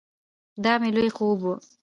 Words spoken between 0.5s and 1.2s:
دا مې لوی